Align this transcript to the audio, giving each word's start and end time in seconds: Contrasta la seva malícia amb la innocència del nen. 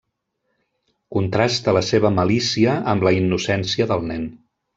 Contrasta 1.15 1.75
la 1.77 1.83
seva 1.89 2.11
malícia 2.15 2.79
amb 2.95 3.07
la 3.09 3.13
innocència 3.19 3.89
del 3.93 4.11
nen. 4.15 4.27